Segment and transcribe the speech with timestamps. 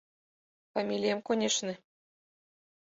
[0.73, 1.75] —Фамилием, конешне.